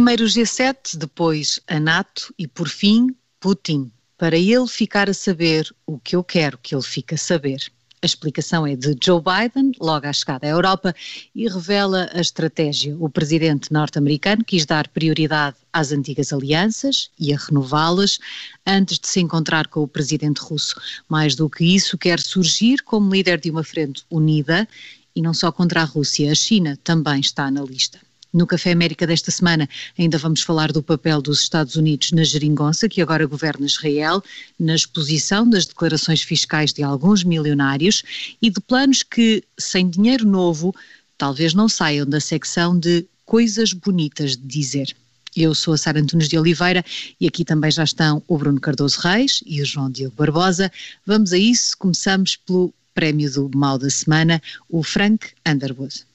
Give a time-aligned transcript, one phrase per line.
[0.00, 5.70] Primeiro o G7, depois a NATO e, por fim, Putin, para ele ficar a saber
[5.84, 7.70] o que eu quero que ele fique a saber.
[8.00, 10.94] A explicação é de Joe Biden, logo à chegada à Europa,
[11.34, 12.96] e revela a estratégia.
[12.98, 18.18] O presidente norte-americano quis dar prioridade às antigas alianças e a renová-las
[18.66, 20.80] antes de se encontrar com o presidente russo.
[21.10, 24.66] Mais do que isso, quer surgir como líder de uma frente unida
[25.14, 28.00] e não só contra a Rússia, a China também está na lista.
[28.32, 32.88] No Café América desta semana ainda vamos falar do papel dos Estados Unidos na geringonça,
[32.88, 34.22] que agora governa Israel,
[34.58, 38.04] na exposição das declarações fiscais de alguns milionários
[38.40, 40.74] e de planos que, sem dinheiro novo,
[41.18, 44.94] talvez não saiam da secção de coisas bonitas de dizer.
[45.36, 46.84] Eu sou a Sara Antunes de Oliveira
[47.20, 50.70] e aqui também já estão o Bruno Cardoso Reis e o João Diogo Barbosa.
[51.06, 56.09] Vamos a isso, começamos pelo prémio do mal da semana, o Frank Underwood.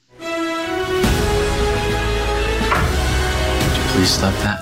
[4.06, 4.60] Stop that.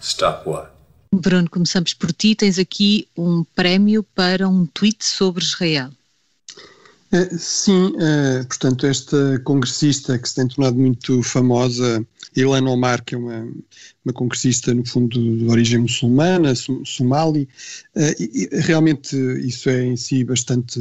[0.00, 0.70] Stop what?
[1.12, 2.34] Bruno, começamos por ti.
[2.34, 5.90] Tens aqui um prémio para um tweet sobre Israel.
[7.12, 12.04] É, sim, é, portanto, esta congressista que se tem tornado muito famosa,
[12.34, 13.48] Ilhan Omar, que é uma,
[14.04, 16.52] uma congressista, no fundo, de origem muçulmana,
[16.84, 17.48] somali,
[17.94, 20.80] é, e, realmente isso é em si bastante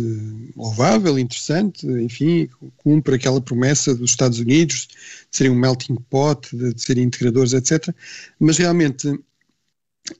[0.55, 6.73] louvável, interessante, enfim, cumpre aquela promessa dos Estados Unidos de serem um melting pot, de
[6.81, 7.93] serem integradores, etc.
[8.39, 9.19] Mas realmente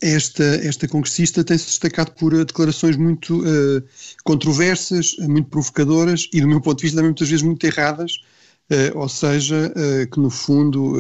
[0.02, 3.84] esta, esta congressista tem-se destacado por uh, declarações muito uh,
[4.24, 8.14] controversas, muito provocadoras e, do meu ponto de vista, também muitas vezes muito erradas,
[8.72, 9.72] uh, ou seja,
[10.12, 10.96] que no fundo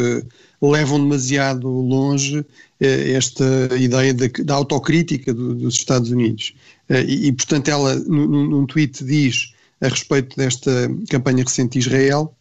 [0.61, 2.45] levam demasiado longe
[2.79, 3.45] esta
[3.77, 6.53] ideia de, da autocrítica do, dos Estados Unidos.
[6.89, 10.71] E, e, portanto, ela, num, num tweet, diz a respeito desta
[11.09, 12.35] campanha recente de Israel: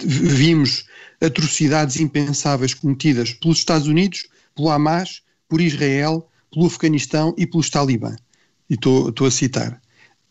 [0.00, 0.84] vimos
[1.20, 8.14] atrocidades impensáveis cometidas pelos Estados Unidos, pelo Hamas por Israel, pelo Afeganistão e pelos Talibã.
[8.68, 9.80] E estou a citar.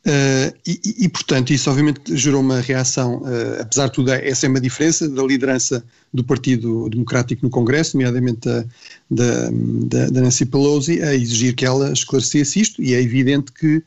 [0.07, 4.49] Uh, e, e, portanto, isso obviamente gerou uma reação, uh, apesar de tudo, essa é
[4.49, 5.83] uma diferença da liderança
[6.13, 8.65] do Partido Democrático no Congresso, nomeadamente da,
[9.11, 13.83] da, da, Nancy Pelosi, a exigir que ela esclarecesse isto, e é evidente que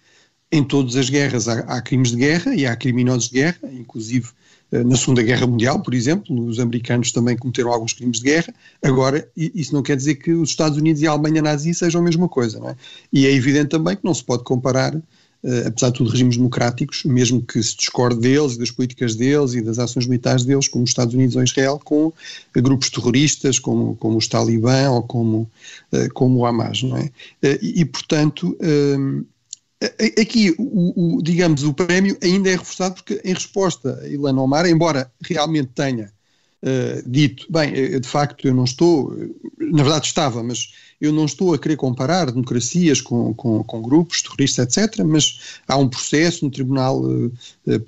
[0.52, 4.28] em todas as guerras há, há crimes de guerra e há criminosos de guerra, inclusive
[4.72, 8.54] na Segunda Guerra Mundial, por exemplo, os americanos também cometeram alguns crimes de guerra.
[8.82, 12.04] Agora, isso não quer dizer que os Estados Unidos e a Alemanha nazi sejam a
[12.04, 12.76] mesma coisa, não é?
[13.12, 15.02] E é evidente também que não se pode comparar, uh,
[15.66, 19.60] apesar de tudo, regimes democráticos, mesmo que se discorde deles e das políticas deles e
[19.60, 22.12] das ações militares deles, como os Estados Unidos ou Israel, com
[22.54, 25.50] grupos terroristas, como, como os Talibã ou como,
[26.14, 27.10] como o Hamas, não é?
[27.60, 28.56] E, portanto
[30.20, 34.66] Aqui, o, o, digamos, o prémio ainda é reforçado porque, em resposta a Ilana Omar,
[34.66, 36.12] embora realmente tenha
[36.62, 39.16] uh, dito, bem, eu, de facto eu não estou,
[39.58, 44.20] na verdade estava, mas eu não estou a querer comparar democracias com, com, com grupos
[44.20, 47.32] terroristas, etc., mas há um processo no Tribunal uh,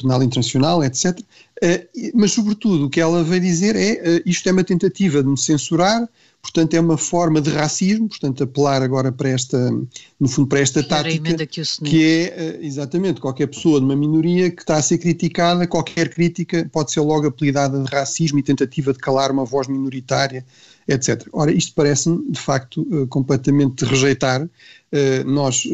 [0.01, 4.65] Penal Internacional, etc., uh, mas, sobretudo, o que ela veio dizer é isto é uma
[4.65, 6.09] tentativa de me censurar,
[6.43, 9.71] Portanto, é uma forma de racismo, portanto, apelar agora para esta,
[10.19, 14.51] no fundo, para esta tática, que, que, é, eh, exatamente, qualquer pessoa de uma minoria
[14.51, 18.93] que está a ser criticada, qualquer crítica pode ser logo apelidada de racismo e tentativa
[18.93, 20.45] de calar uma voz minoritária,
[20.89, 21.29] etc.
[21.33, 24.47] Ora, isto parece-me, de facto, eh, completamente rejeitar.
[24.91, 25.65] Eh, nós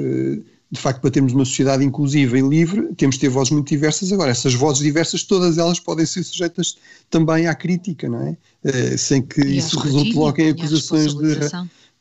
[0.70, 4.12] de facto, para termos uma sociedade inclusiva e livre, temos de ter vozes muito diversas.
[4.12, 6.76] Agora, essas vozes diversas, todas elas podem ser sujeitas
[7.08, 8.36] também à crítica, não é?
[8.64, 11.36] Uh, sem que e isso resulte logo em acusações de,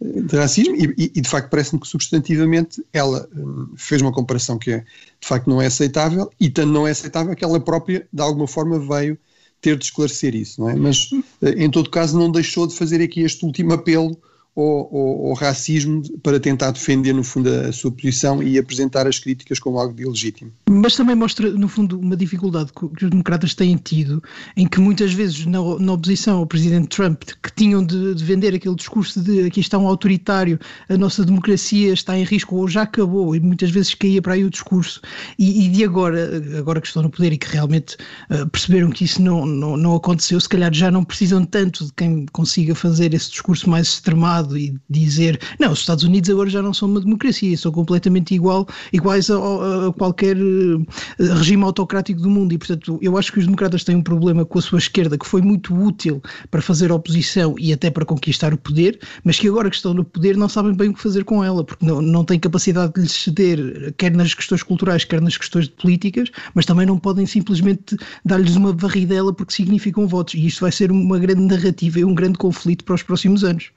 [0.02, 0.76] de, racismo.
[0.76, 5.28] E, e, de facto, parece-me que substantivamente ela um, fez uma comparação que é, de
[5.28, 8.78] facto não é aceitável e tanto não é aceitável que ela própria, de alguma forma,
[8.80, 9.18] veio
[9.62, 10.76] ter de esclarecer isso, não é?
[10.76, 14.20] Mas, uh, em todo caso, não deixou de fazer aqui este último apelo
[14.62, 19.80] ao, racismo para tentar defender, no fundo, a sua posição e apresentar as críticas como
[19.80, 20.52] algo de ilegítimo.
[20.70, 24.22] Mas também mostra, no fundo, uma dificuldade que os democratas têm tido,
[24.56, 28.56] em que muitas vezes, na, na oposição ao presidente Trump, que tinham de, de, vender
[28.56, 30.60] aquele discurso de aqui está um autoritário,
[30.90, 34.44] a nossa democracia está em risco ou já acabou, e muitas vezes caía para aí
[34.44, 35.02] o discurso,
[35.38, 37.96] e, e de agora, agora que estão no poder e que realmente
[38.32, 41.94] uh, perceberam que isso não, não, não aconteceu, se calhar já não precisam tanto de
[41.94, 46.50] quem consiga fazer esse discurso mais extremado lado e dizer não, os Estados Unidos agora
[46.50, 52.22] já não são uma democracia, são completamente igual, iguais a, a, qualquer eh, regime autocrático
[52.22, 54.80] do mundo e portanto eu acho que os democratas têm um problema com a sua
[54.80, 59.40] esquerda que foi muito útil para fazer oposição e até para conquistar o poder, mas
[59.40, 61.86] que agora que estão no poder não sabem bem o que fazer com ela, porque
[61.86, 66.30] não, não têm capacidade de lhes ceder, quer nas questões culturais, quer nas questões políticas,
[66.54, 70.36] mas também não podem simplesmente dar-lhes uma varridela porque significam votos.
[70.36, 73.72] E isto vai ser uma grande narrativa e um grande conflito para os próximos anos.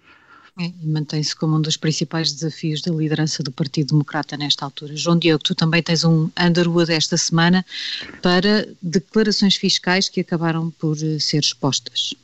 [0.61, 4.95] É, mantém-se como um dos principais desafios da liderança do Partido Democrata nesta altura.
[4.95, 7.65] João Diogo, tu também tens um Underwood esta semana
[8.21, 12.15] para declarações fiscais que acabaram por eh, ser expostas.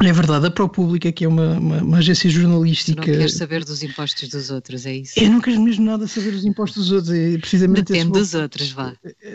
[0.00, 3.06] É verdade, a ProPublica, que é uma, uma, uma, agência jornalística.
[3.06, 5.20] Não queres saber dos impostos dos outros, é isso?
[5.20, 8.70] Eu não quero mesmo nada saber dos impostos dos outros, é precisamente Depende dos outros,
[8.72, 8.94] vá.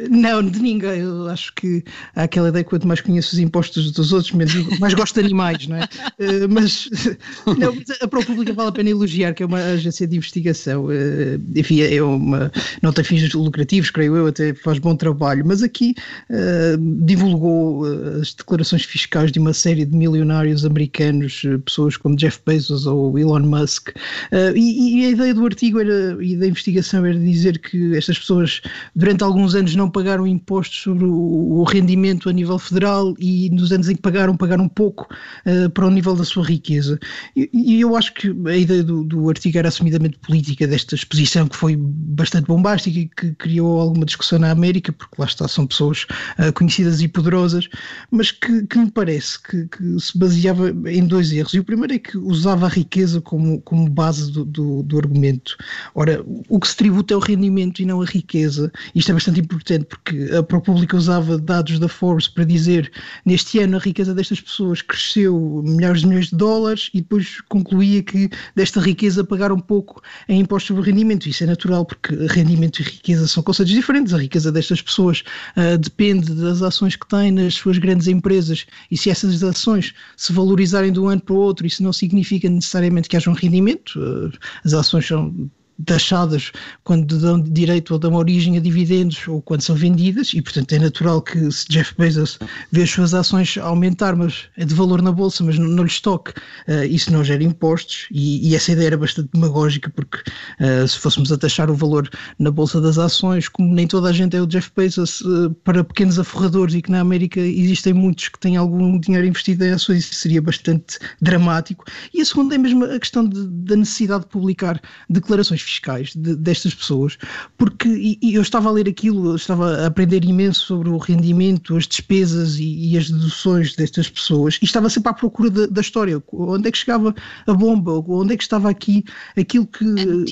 [0.10, 1.02] Não, de ninguém.
[1.02, 1.84] Eu acho que
[2.16, 5.20] há aquela ideia que quanto mais conheço os impostos dos outros, menos, mais gosto de
[5.20, 5.88] animais, não é?
[6.20, 6.90] Eh, mas,
[7.60, 10.92] não, a ProPublica vale a pena elogiar, que é uma agência de investigação.
[10.92, 12.52] Eh, enfim, é uma,
[12.82, 15.94] não tem fins lucrativos, creio eu, até faz bom trabalho, mas aqui
[16.32, 17.86] uh, divulgou
[18.20, 23.18] as declarações fiscais de uma série de milionários americanos, eh, pessoas como Jeff Bezos ou
[23.18, 23.90] Elon Musk.
[23.90, 28.18] Uh, e, e, a ideia do artigo era, e da investigação era dizer que estas
[28.18, 28.62] pessoas
[28.96, 33.72] durante alguns anos não pagaram impostos sobre o, o rendimento a nível federal e nos
[33.72, 35.08] anos em que pagaram, pagaram pouco
[35.46, 37.00] uh, para o nível da sua riqueza.
[37.36, 41.48] E, e eu acho que a ideia do, do, artigo era assumidamente política desta exposição
[41.48, 45.68] que foi bastante bombástica e que criou alguma discussão na América, porque lá está, são
[45.68, 46.06] pessoas
[46.40, 47.68] uh, conhecidas e poderosas,
[48.12, 51.54] mas que, que me parece que, que se baseia baseava em dois erros.
[51.54, 55.58] E o primeiro é que usava a riqueza como, como base do, do, do, argumento.
[55.96, 58.72] Ora, o que se tributa é o rendimento e não a riqueza.
[58.94, 62.92] Isto é bastante importante porque a ProPublica usava dados da Forbes para dizer
[63.26, 68.04] neste ano a riqueza destas pessoas cresceu milhares de milhões de dólares e depois concluía
[68.04, 71.28] que desta riqueza pagaram pouco em impostos sobre rendimento.
[71.28, 74.14] Isso é natural porque rendimento e riqueza são conceitos diferentes.
[74.14, 75.24] A riqueza destas pessoas
[75.56, 79.94] uh, depende das ações que têm nas suas grandes empresas e se essas ações
[80.28, 83.34] se valorizarem de um ano para o outro, isso não significa necessariamente que haja um
[83.34, 84.00] rendimento.
[84.00, 85.50] Eh, as ações são
[85.86, 86.52] taxadas
[86.84, 90.80] quando dão direito ou dão origem a dividendos ou quando são vendidas e portanto é
[90.80, 92.40] natural que se Jeff Bezos
[92.72, 96.00] vê as suas ações aumentar mas é de valor na bolsa mas não, não lhes
[96.00, 96.32] toque.
[96.68, 100.98] Uh, isso não gera impostos e, e, essa ideia era bastante demagógica porque uh, se
[100.98, 102.10] fôssemos a taxar o valor
[102.40, 105.84] na bolsa das ações como nem toda a gente é o Jeff Bezos uh, para
[105.84, 109.98] pequenos aforradores e que na América existem muitos que têm algum dinheiro investido em ações
[109.98, 111.86] isso seria bastante dramático.
[112.14, 116.36] E a segunda é mesmo a questão de, da necessidade de publicar declarações fiscais de,
[116.36, 117.18] destas pessoas,
[117.58, 121.76] porque e, e eu estava a ler aquilo, estava a aprender imenso sobre o rendimento,
[121.76, 125.82] as despesas e, e as deduções destas pessoas, e estava sempre à procura de, da
[125.82, 127.14] história, onde é que chegava
[127.46, 129.04] a bomba, onde é que estava aqui
[129.36, 129.86] aquilo que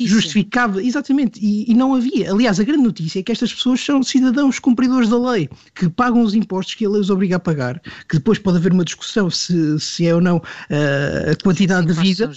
[0.05, 2.31] justificava, exatamente, e, e não havia.
[2.31, 6.21] Aliás, a grande notícia é que estas pessoas são cidadãos cumpridores da lei, que pagam
[6.21, 9.29] os impostos que a lei os obriga a pagar, que depois pode haver uma discussão
[9.29, 12.27] se, se é ou não uh, a quantidade de vida.
[12.27, 12.33] Não,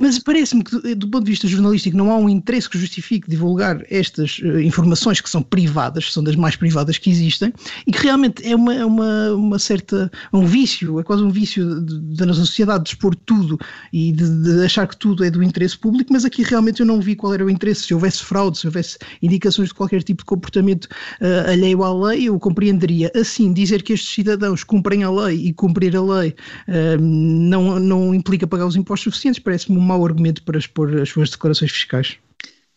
[0.00, 3.84] mas parece-me que, do ponto de vista jornalístico, não há um interesse que justifique divulgar
[3.90, 7.52] estas uh, informações que são privadas, são das mais privadas que existem,
[7.86, 12.24] e que realmente é uma, uma, uma certa, um vício, é quase um vício da
[12.24, 13.58] nossa sociedade de expor tudo
[13.92, 17.00] e de, de, achar que tudo é do interesse público, mas aqui realmente eu não
[17.00, 20.26] vi qual era o interesse, se houvesse fraude, se houvesse indicações de qualquer tipo de
[20.26, 23.10] comportamento uh, alheio à lei, eu compreenderia.
[23.14, 26.34] Assim, dizer que estes cidadãos cumprem a lei e cumprir a lei
[26.68, 31.08] uh, não, não implica pagar os impostos suficientes, parece-me um mau argumento para expor as
[31.08, 32.18] suas declarações fiscais fiscais.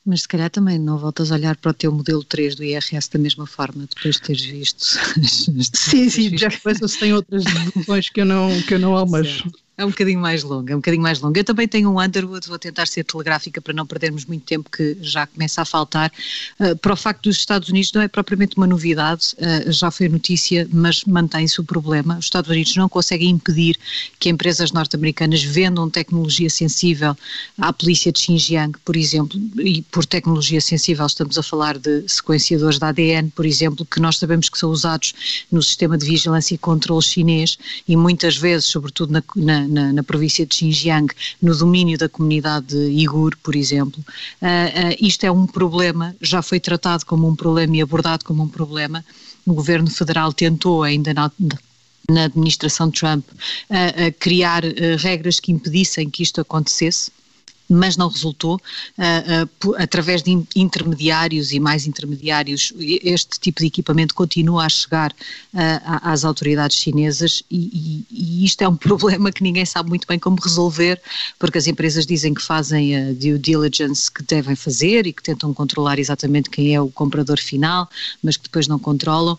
[0.04, 3.10] Mas se calhar também não voltas a olhar para o teu modelo 3 do IRS
[3.12, 4.84] da mesma forma, depois de teres visto.
[5.76, 9.44] sim, sim, já Bezos tem outras deduções que eu não, que eu não almejo.
[9.44, 9.60] Certo.
[9.78, 11.40] É um bocadinho mais longa, é um bocadinho mais longa.
[11.40, 14.98] Eu também tenho um Underwood, vou tentar ser telegráfica para não perdermos muito tempo que
[15.02, 16.12] já começa a faltar.
[16.60, 20.10] Uh, para o facto dos Estados Unidos não é propriamente uma novidade, uh, já foi
[20.10, 22.18] notícia, mas mantém-se o problema.
[22.18, 23.78] Os Estados Unidos não conseguem impedir
[24.20, 27.18] que empresas norte-americanas vendam tecnologia sensível
[27.58, 32.78] à polícia de Xinjiang, por exemplo, e por tecnologia sensível estamos a falar de sequenciadores
[32.78, 36.58] de ADN, por exemplo, que nós sabemos que são usados no sistema de vigilância e
[36.58, 41.98] controle chinês e muitas vezes, sobretudo na, na na, na, província de Xinjiang, no domínio
[41.98, 44.04] da comunidade Igur, por exemplo.
[44.42, 48.44] Uh, uh, isto é um problema, já foi tratado como um problema e abordado como
[48.44, 49.04] um problema.
[49.46, 51.32] O governo federal tentou, ainda na,
[52.10, 54.64] na administração Trump, uh, criar
[55.00, 57.12] regras que impedissem que isto acontecesse
[57.72, 58.60] mas não resultou.
[58.98, 65.12] Uh, uh, através de intermediários e mais intermediários, este tipo de equipamento continua a chegar
[65.12, 65.58] uh,
[66.04, 70.20] às autoridades chinesas e, e, e, isto é um problema que ninguém sabe muito bem
[70.20, 71.02] como resolver,
[71.40, 75.54] porque as empresas dizem que fazem a due diligence que devem fazer e que tentam
[75.54, 77.90] controlar exatamente quem é o comprador final,
[78.22, 79.38] mas que depois não controlam.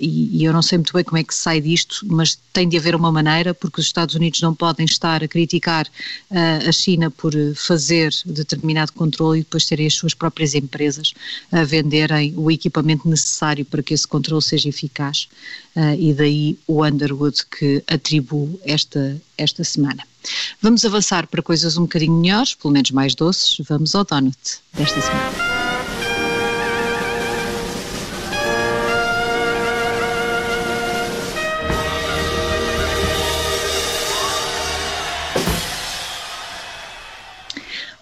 [0.00, 2.68] E, e eu não sei muito bem como é que se sai disto, mas tem
[2.68, 5.86] de haver uma maneira, porque os Estados Unidos não podem estar a criticar
[6.30, 11.14] a China por fazer determinado controle e depois terem as suas próprias empresas
[11.50, 15.28] a venderem o equipamento necessário para que esse controle seja eficaz.
[15.76, 20.04] Uh, e daí o Underwood que atribuo esta, esta semana.
[20.62, 23.56] Vamos avançar para coisas um bocadinho melhores, pelo menos mais doces.
[23.68, 24.38] Vamos ao donut
[24.72, 25.53] desta semana.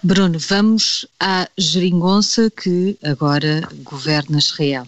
[0.03, 4.85] Bruno, vamos à geringonça que agora governa Israel.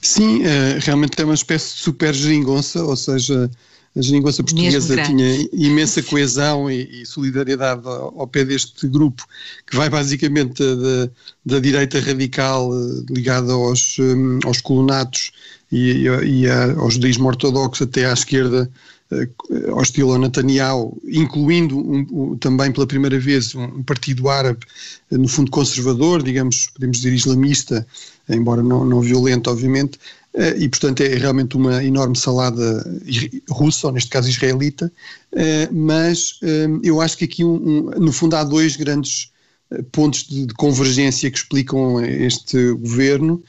[0.00, 3.50] Sim, uh, realmente é uma espécie de super geringonça, ou seja,
[3.94, 9.22] a geringonça portuguesa tinha imensa coesão e, e solidariedade ao, ao, pé deste grupo,
[9.66, 11.10] que vai basicamente da,
[11.44, 15.30] da direita radical uh, ligada aos, um, aos colonatos
[15.70, 18.70] e, e a, ao judaísmo ortodoxo até à esquerda
[19.08, 19.28] eh,
[19.70, 24.66] ao Netanyahu, incluindo um, um, também pela primeira vez um, um, partido árabe,
[25.12, 27.86] eh, no fundo conservador, digamos, podemos dizer islamista,
[28.28, 30.00] embora não, não violento, obviamente,
[30.34, 32.84] eh, e portanto é realmente uma enorme salada
[33.48, 34.92] russa, ou neste caso israelita,
[35.70, 36.40] mas
[36.82, 39.30] eu acho que aqui, no fundo, há dois grandes
[39.92, 43.42] pontos de, de, convergência que explicam este governo.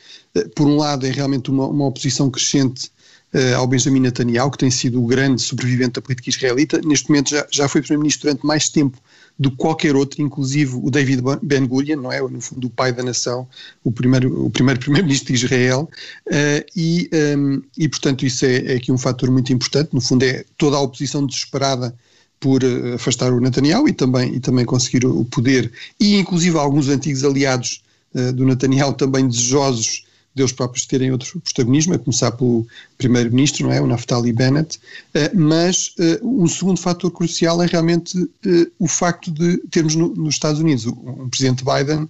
[0.55, 2.91] Por um lado, é realmente uma, uma oposição crescente
[3.37, 6.81] uh, ao Benjamin Netanyahu, que tem sido o grande sobrevivente da política israelita.
[6.83, 8.97] Neste momento já, já foi primeiro-ministro durante mais tempo
[9.39, 12.19] do que qualquer outro, inclusive o David Ben Gurion, não é?
[12.21, 13.47] No fundo, o pai da nação,
[13.83, 15.89] o primeiro, o primeiro primeiro-ministro de Israel,
[16.27, 17.17] uh, e, um,
[17.53, 20.77] ehm, e portanto isso é, é, aqui um fator muito importante, no fundo é toda
[20.77, 21.95] a oposição desesperada
[22.39, 26.89] por uh, afastar o Netanyahu e também, e também conseguir o poder, e inclusive alguns
[26.89, 27.83] antigos aliados
[28.15, 32.65] uh, do Netanyahu também desejosos deles próprios terem outro protagonismo, a começar pelo
[32.97, 34.79] primeiro-ministro, não é, o Naftali Bennett,
[35.13, 40.35] eh, mas eh, um segundo fator crucial é realmente eh, o facto de termos nos
[40.35, 42.07] Estados Unidos um presidente Biden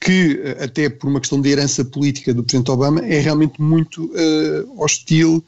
[0.00, 4.12] que, até por uma questão de herança política do presidente Obama, é realmente muito
[4.76, 5.42] hostil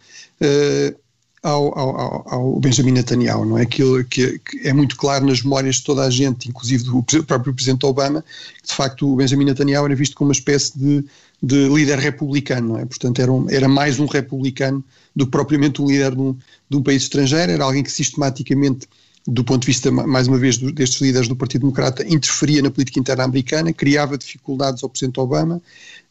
[1.46, 3.62] ao, ao, ao, Benjamin Netanyahu, não é?
[3.62, 7.54] Aquilo que, que, é muito claro nas memórias de toda a gente, inclusive do próprio
[7.54, 8.24] Presidente Obama,
[8.60, 11.04] que de facto o Benjamin Netanyahu era visto como uma espécie de,
[11.42, 12.84] de líder republicano, não é?
[12.86, 14.82] Portanto, era, um, era mais um republicano
[15.14, 16.36] do que propriamente um líder de um,
[16.68, 18.88] de um país estrangeiro, era alguém que sistematicamente
[19.28, 23.00] do ponto de vista, mais uma vez, destes líderes do Partido Democrata, interferia na política
[23.00, 25.60] interna americana, criava dificuldades ao Presidente Obama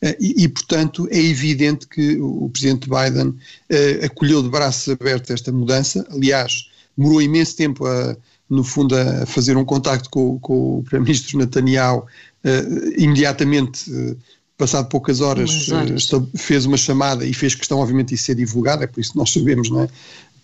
[0.02, 5.32] eh, e, e portanto, é evidente que o Presidente Biden uh, acolheu de braços abertos
[5.32, 6.06] esta mudança.
[6.12, 6.68] Aliás,
[6.98, 8.18] demorou imenso tempo, a,
[8.50, 13.90] no fundo, a fazer um contacto com, com o Primeiro-Ministro Netanyahu, uh, imediatamente.
[13.90, 14.18] Uh,
[14.58, 16.10] passado poucas horas, horas.
[16.36, 19.32] fez uma chamada e fez questão, obviamente, de ser divulgada, é por isso que nós
[19.32, 19.90] sabemos, não é?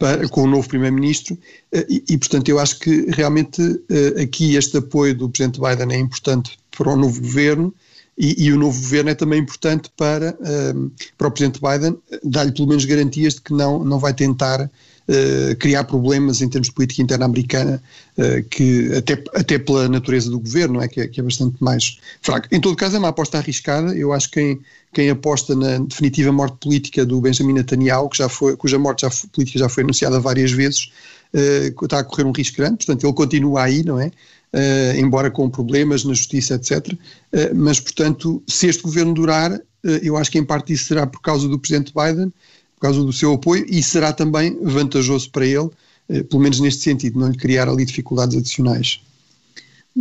[0.02, 1.38] para, com o novo Primeiro-Ministro,
[1.72, 5.96] eh, e, e, portanto eu acho que realmente eh, aqui este apoio do Presidente Biden
[5.96, 7.72] é importante para o novo governo,
[8.18, 10.74] e, e, o novo governo é também importante para, eh,
[11.18, 14.70] para o Presidente Biden dar-lhe pelo menos garantias de que não, não vai tentar
[15.12, 17.84] uh, criar problemas em termos de política interna americana,
[18.18, 22.00] uh, que até, até pela natureza do governo, é, que, é, que é bastante mais
[22.22, 22.48] fraco.
[22.52, 23.96] Em todo caso, é uma aposta arriscada.
[23.96, 24.60] Eu acho que quem,
[24.94, 29.10] quem aposta na definitiva morte política do Benjamin Netanyahu, que já foi, cuja morte já
[29.10, 30.92] foi, política já foi anunciada várias vezes,
[31.34, 32.78] uh, está a correr um risco grande.
[32.78, 34.08] Portanto, ele continua aí, não é?
[34.54, 36.94] Uh, embora com problemas na justiça, etc.
[36.94, 39.62] Uh, mas, portanto, se este governo durar, uh,
[40.04, 42.34] eu acho que em parte isso será por causa do presidente Biden,
[42.82, 45.70] por causa do seu apoio e será também vantajoso para ele,
[46.10, 49.00] eh, pelo menos neste sentido, não lhe criar ali dificuldades adicionais.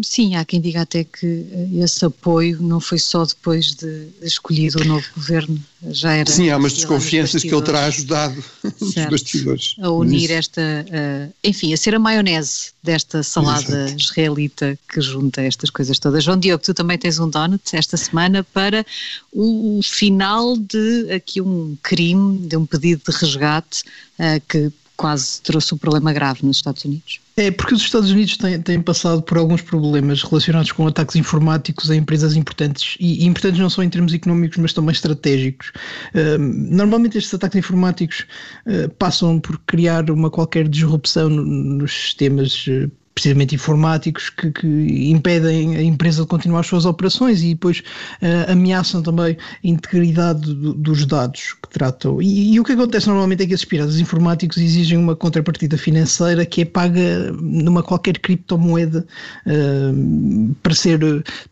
[0.05, 4.81] Sim, há quem diga até que eh, esse apoio não foi só depois de escolhido
[4.81, 6.31] o novo governo, já era.
[6.31, 8.43] Sim, há umas desconfianças que ele terá ajudado
[8.81, 9.75] nos bastidores.
[9.81, 14.01] A unir esta, uh, enfim, a ser a maionese desta salada Exato.
[14.01, 16.23] israelita que junta estas coisas todas.
[16.23, 18.87] João Diogo, tu também tens um donut esta semana para
[19.33, 23.83] o final de aqui um crime, de um pedido de resgate
[24.21, 27.21] uh, que quase trouxe um problema grave nos Estados Unidos.
[27.35, 31.91] É, porque os Estados Unidos têm, têm, passado por alguns problemas relacionados com ataques informáticos
[31.91, 35.73] a empresas importantes, e, e importantes não só em termos económicos, mas também estratégicos.
[36.15, 38.27] Uh, normalmente estes ataques informáticos
[38.67, 45.11] uh, passam por criar uma qualquer disrupção no, nos sistemas uh, precisamente informáticos que, que,
[45.11, 50.55] impedem a empresa de continuar as suas operações e depois uh, ameaçam também a integridade
[50.55, 52.23] do, dos dados que tratam.
[52.23, 56.47] E, e, o que acontece normalmente é que esses piratas informáticos exigem uma contrapartida financeira
[56.47, 59.05] que é paga numa qualquer criptomoeda
[59.47, 61.01] uh, para, ser,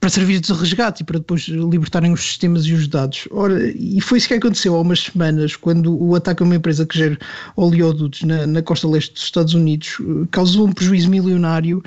[0.01, 3.29] para servir de resgate e para depois libertarem os sistemas e os dados.
[3.31, 6.87] Ora, e foi isso que aconteceu há umas semanas quando o ataque a uma empresa
[6.87, 7.19] que gera
[7.57, 11.83] oleodutos na, na costa leste dos Estados Unidos uh, causou um prejuízo milionário uh,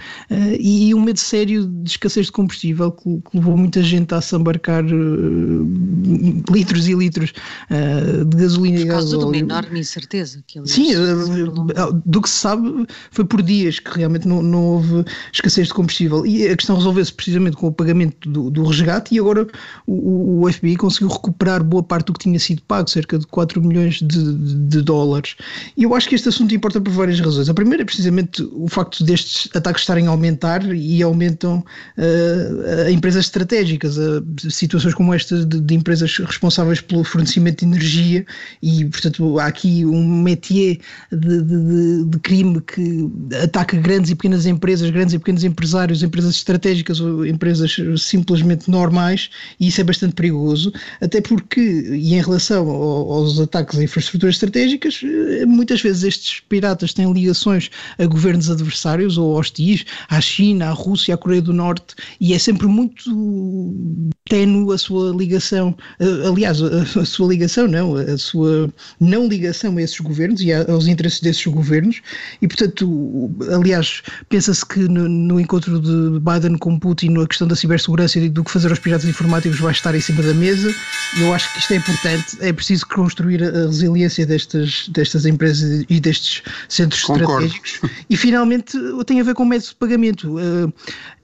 [0.60, 4.36] e um medo sério de escassez de combustível que, que levou muita gente a se
[4.36, 7.34] embarcar uh, litros e litros
[8.28, 9.06] de gasolina por e gás.
[9.06, 10.44] Por causa de uma enorme incerteza.
[10.48, 10.94] Que Sim,
[12.06, 16.26] do que se sabe foi por dias que realmente não, não houve escassez de combustível
[16.26, 19.48] e a questão resolveu-se precisamente com o pagamento do, do resgate e agora
[19.86, 23.62] o, o, FBI conseguiu recuperar boa parte do que tinha sido pago, cerca de 4
[23.62, 25.36] milhões de, de, de dólares.
[25.76, 27.50] E eu acho que este assunto importa por várias razões.
[27.50, 31.64] A primeira é precisamente o facto destes ataques estarem a aumentar e aumentam
[31.98, 37.66] uh, a empresas estratégicas, a situações como esta de, de, empresas responsáveis pelo fornecimento de
[37.66, 38.26] energia
[38.62, 40.80] e, portanto, há aqui um métier
[41.12, 43.10] de, de, de crime que
[43.44, 49.30] ataca grandes e pequenas empresas, grandes e pequenos empresários, empresas estratégicas ou empresas simplesmente normais
[49.60, 55.02] e isso é bastante perigoso, até porque, e em relação aos ataques a infraestruturas estratégicas,
[55.04, 60.72] eh, muitas vezes estes piratas têm ligações a governos adversários ou hostis, à China, à
[60.72, 63.02] Rússia, à Coreia do Norte, e é sempre muito
[64.30, 69.82] tenue a sua ligação, eh, aliás, a, sua ligação, não, a sua não ligação a
[69.82, 72.02] esses governos e aos interesses desses governos,
[72.42, 77.56] e portanto, aliás, pensa-se que no, no, encontro de Biden com Putin, a questão da
[77.56, 80.74] cibersegurança e do que fazer aos piratas informáticos vai estar em cima da mesa,
[81.20, 86.00] eu acho que isto é importante, é preciso construir a resiliência destas, destas empresas e
[86.00, 87.46] destes centros Concordo.
[87.46, 90.36] estratégicos, e finalmente tem a ver com o método de pagamento.
[90.38, 90.74] Uh,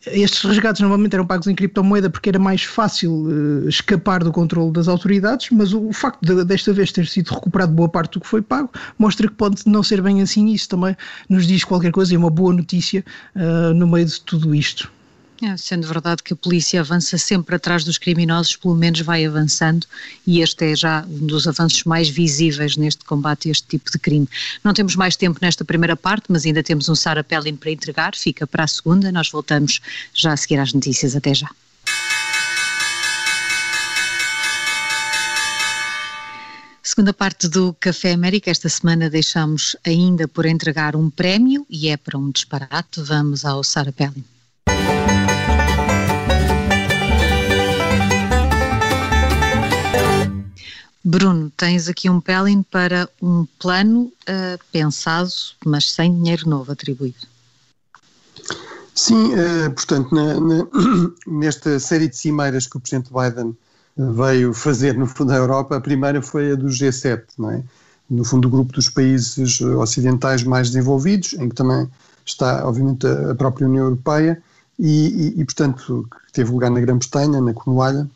[0.07, 4.71] estes resgates normalmente eram pagos em criptomoeda porque era mais fácil uh, escapar do controle
[4.71, 8.21] das autoridades, mas o, o facto de, desta vez ter sido recuperado boa parte do
[8.21, 10.47] que foi pago mostra que pode não ser bem assim.
[10.49, 10.95] Isso também
[11.29, 13.03] nos diz qualquer coisa e é uma boa notícia
[13.35, 14.96] uh, no meio de tudo isto.
[15.41, 19.85] É, sendo verdade que a polícia avança sempre atrás dos criminosos, pelo menos vai avançando,
[20.25, 23.99] e este é já um dos avanços mais visíveis neste combate a este tipo de
[23.99, 24.27] crime.
[24.63, 28.15] Não temos mais tempo nesta primeira parte, mas ainda temos um Sara Pellin para entregar,
[28.15, 29.11] fica para a segunda.
[29.11, 29.79] Nós voltamos
[30.11, 31.15] já a seguir às notícias.
[31.15, 31.49] Até já.
[36.81, 41.97] Segunda parte do Café América, esta semana deixamos ainda por entregar um prémio e é
[41.97, 43.01] para um disparate.
[43.01, 44.23] Vamos ao Sara Pellin.
[51.07, 55.31] Bruno, tens aqui um pelling para um plano uh, pensado,
[55.65, 57.25] mas sem dinheiro novo atribuído.
[58.93, 60.67] Sim, uh, portanto, na, na,
[61.25, 63.55] nesta série de cimeiras que o Presidente Biden
[63.95, 67.63] veio fazer no fundo da Europa, a primeira foi a do G7, não é?
[68.09, 71.89] no fundo o grupo dos países ocidentais mais desenvolvidos, em que também
[72.25, 74.41] está, obviamente, a própria União Europeia,
[74.79, 78.07] e, e, e portanto, teve lugar na Grã-Bretanha, na Cornualha,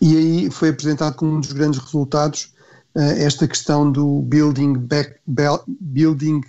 [0.00, 2.52] e aí foi apresentado como um dos grandes resultados
[2.94, 5.16] uh, esta questão do building back,
[5.80, 6.42] building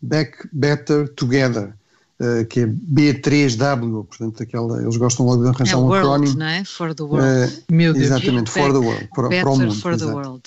[0.00, 1.72] back better together,
[2.20, 6.38] uh, que é B3W, portanto aquela, eles gostam logo de arranjar é um world, acrónimo.
[6.38, 6.64] não é?
[6.64, 7.52] For the world.
[7.68, 8.06] Uh, Meu Deus.
[8.06, 9.74] Exatamente, for the world, para, para o mundo.
[9.74, 10.42] for the world.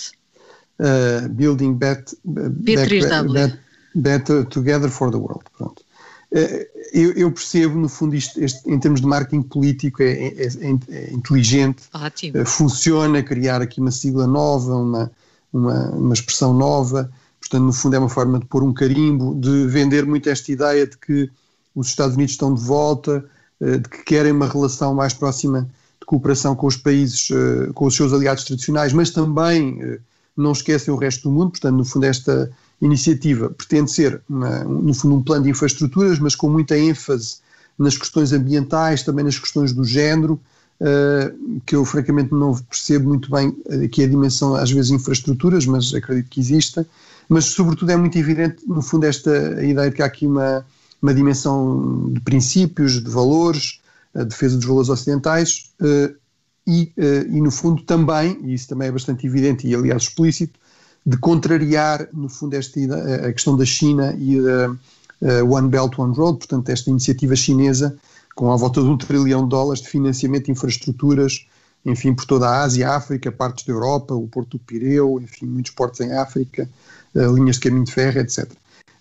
[1.32, 3.34] building bet, B3W.
[3.34, 3.60] Back,
[3.96, 5.84] better together for the world, pronto.
[6.32, 10.78] Eu, eu, percebo, no fundo, isto, este, em termos de marketing político, é, é, é,
[10.90, 12.38] é inteligente, Ótimo.
[12.38, 15.12] Eh, funciona criar aqui uma sigla nova, uma,
[15.52, 17.12] uma, uma, expressão nova.
[17.40, 20.86] Portanto, no fundo, é uma forma de pôr um carimbo, de vender muito esta ideia
[20.86, 21.32] de que
[21.74, 23.26] os Estados Unidos estão de volta,
[23.60, 25.68] eh, de que querem uma relação mais próxima
[26.00, 30.00] de cooperação com os países, eh, com os seus aliados tradicionais, mas também
[30.38, 31.52] não esquecem o resto do mundo.
[31.52, 36.50] Portanto, no fundo, esta iniciativa pretende ser, no fundo, um plano de infraestruturas, mas com
[36.50, 37.38] muita ênfase
[37.78, 40.40] nas questões ambientais, também nas questões do género,
[40.82, 45.94] uh, que eu francamente não percebo muito bem aqui a dimensão, às vezes, infraestruturas, mas
[45.94, 46.86] acredito que exista.
[47.28, 50.66] Mas, sobretudo, é muito evidente, no fundo, esta ideia de que há aqui uma,
[51.02, 53.80] uma dimensão de princípios, de valores,
[54.14, 56.14] a defesa dos valores ocidentais, uh,
[56.68, 60.60] e, uh, e, no fundo, também, e isso também é bastante evidente e, aliás, explícito,
[61.06, 62.80] de contrariar, no fundo, esta,
[63.28, 67.98] a questão da China e da One Belt, One Road, portanto, esta iniciativa chinesa
[68.40, 71.46] com a volta de um trilhão de dólares de financiamento de infraestruturas,
[71.86, 75.74] enfim, por toda a Ásia, África, partes da Europa, o Porto do Pireu, enfim, muitos
[75.74, 76.70] portos em África,
[77.16, 78.50] uh, linhas de caminho de ferro, etc.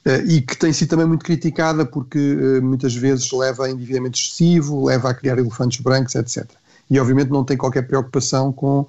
[0.05, 2.19] Uh, e que tem sido também muito criticada porque
[2.61, 6.45] muitas vezes leva a endividamento excessivo, leva a criar elefantes brancos, etc.
[6.91, 8.89] E obviamente não tem qualquer preocupação com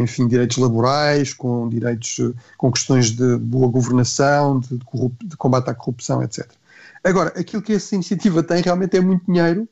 [0.00, 2.20] enfim, direitos laborais, com direitos,
[2.58, 6.50] com questões de boa governação, de, de, combate à corrupção, etc.
[7.04, 9.68] Agora, aquilo que essa iniciativa tem realmente é muito dinheiro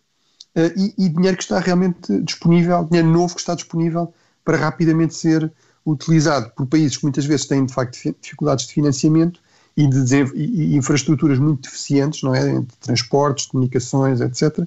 [0.54, 4.12] uh, e, e, dinheiro que está realmente disponível, dinheiro novo que está disponível
[4.44, 5.50] para rapidamente ser
[5.84, 9.40] utilizado por países que muitas vezes têm de facto dificuldades de financiamento
[9.76, 12.60] e de e infraestruturas muito deficientes, não é?
[12.60, 14.66] De transportes, comunicações, etc.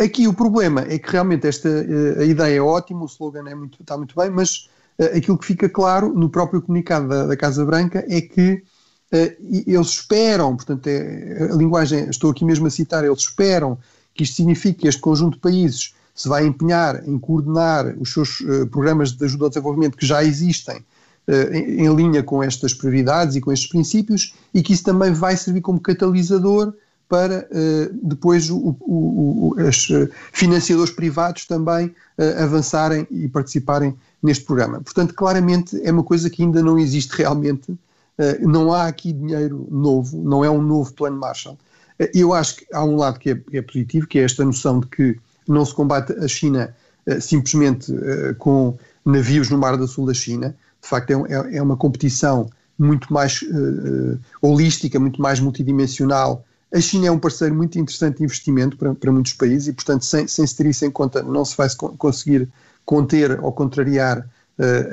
[0.00, 1.68] Aqui o problema é que realmente esta
[2.18, 4.68] a ideia é ótima, o slogan é muito, está muito bem, mas
[5.14, 8.54] aquilo que fica claro no próprio comunicado da, da Casa Branca é que
[9.12, 13.78] uh, eles esperam, portanto, é, a linguagem, estou aqui mesmo a citar, eles esperam
[14.14, 18.42] que isto signifique que este conjunto de países se vai empenhar em coordenar os seus
[18.72, 20.84] programas de ajuda ao desenvolvimento que já existem
[21.52, 25.36] em, em, linha com estas prioridades e com estes princípios e que isso também vai
[25.36, 26.74] servir como catalisador
[27.08, 29.88] para uh, depois o, o, o, os
[30.32, 31.94] financiadores privados também
[32.40, 34.80] avançarem e participarem neste programa.
[34.80, 37.78] Portanto, claramente é uma coisa que ainda não existe realmente,
[38.40, 41.56] não há aqui dinheiro novo, não é um novo plano Marshall.
[42.12, 44.80] eu acho que há um lado que é, que é positivo, que é esta noção
[44.80, 45.16] de que
[45.46, 46.74] não se combate a China
[47.20, 47.92] simplesmente
[48.38, 50.56] com navios no Mar do Sul da China.
[50.82, 53.40] De facto, é, é, é uma competição muito mais
[54.40, 56.44] holística, muito mais multidimensional.
[56.72, 60.04] A China é um parceiro muito interessante de investimento para, para muitos países e, portanto,
[60.04, 62.48] sem, sem se ter isso em conta, não se vai conseguir
[62.84, 64.28] conter ou contrariar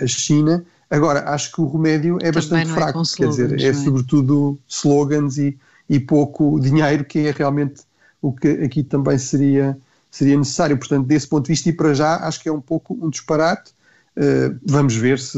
[0.01, 0.63] a China.
[0.89, 3.73] Agora, acho que o remédio é Também bastante é fraco, é quer dizer, é, é
[3.73, 5.57] sobretudo slogans e,
[5.89, 7.81] e pouco dinheiro, que é realmente
[8.21, 9.77] o que aqui também seria
[10.15, 10.77] seria necessário.
[10.77, 13.71] Portanto, desse ponto de vista, e para já, acho que é um pouco um disparate.
[14.15, 15.37] Uh, vamos ver se,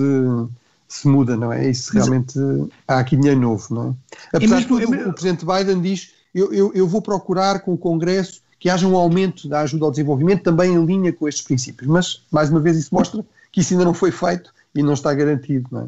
[0.88, 1.68] se muda, não é?
[1.68, 4.38] E se realmente Mas, há aqui dinheiro novo, não é?
[4.38, 7.78] Apesar de tudo, é o Presidente Biden diz: eu, eu, eu vou procurar com o
[7.78, 11.88] Congresso que haja um aumento da ajuda ao desenvolvimento também em linha com estes princípios.
[11.88, 15.14] Mas, mais uma vez, isso mostra que isso ainda não foi feito e não está
[15.14, 15.88] garantido, não é?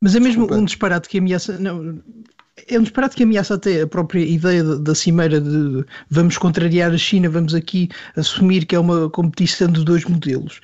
[0.00, 0.60] Mas é mesmo Desculpa.
[0.60, 1.58] um disparate que ameaça.
[1.58, 1.98] Não,
[2.68, 6.98] é um disparate que ameaça até a própria ideia da cimeira de vamos contrariar a
[6.98, 10.60] China, vamos aqui assumir que é uma competição de dois modelos.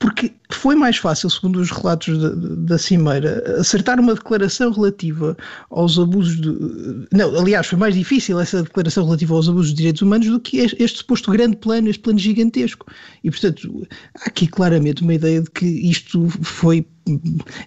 [0.00, 5.36] Porque foi mais fácil, segundo os relatos da, da Cimeira, acertar uma declaração relativa
[5.70, 7.06] aos abusos de.
[7.12, 10.56] Não, aliás, foi mais difícil essa declaração relativa aos abusos de direitos humanos do que
[10.56, 12.86] este, este suposto grande plano, este plano gigantesco.
[13.22, 13.86] E, portanto,
[14.20, 16.86] há aqui claramente uma ideia de que isto foi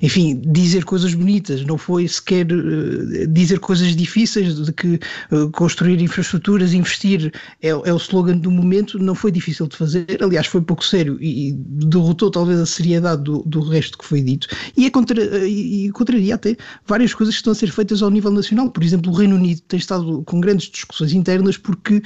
[0.01, 4.99] enfim, dizer coisas bonitas, não foi sequer uh, dizer coisas difíceis, de que
[5.31, 10.05] uh, construir infraestruturas, investir é, é, o slogan do momento, não foi difícil de fazer,
[10.21, 14.21] aliás, foi pouco sério e, e derrotou talvez a seriedade do, do resto que foi
[14.21, 14.47] dito.
[14.77, 18.01] E, é contra, uh, e, e contraria até várias coisas que estão a ser feitas
[18.01, 18.69] ao nível nacional.
[18.69, 22.01] Por exemplo, o Reino Unido tem estado com grandes discussões internas porque